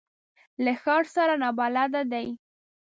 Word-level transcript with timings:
له 0.63 0.73
ښار 0.81 1.03
سره 1.15 1.33
نابلده 1.43 2.01
دي. 2.11 2.27